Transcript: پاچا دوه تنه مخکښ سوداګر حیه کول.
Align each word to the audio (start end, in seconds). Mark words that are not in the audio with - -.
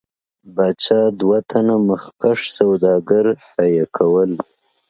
پاچا 0.55 0.99
دوه 1.19 1.37
تنه 1.49 1.75
مخکښ 1.87 2.39
سوداګر 2.57 3.25
حیه 3.49 3.85
کول. 3.95 4.31